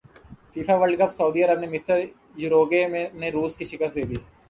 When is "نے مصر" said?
1.59-1.97